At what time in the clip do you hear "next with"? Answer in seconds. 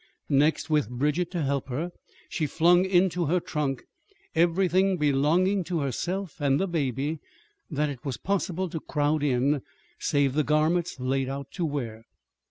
0.29-0.89